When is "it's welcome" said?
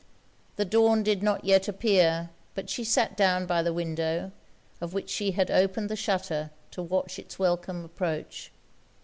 7.19-7.85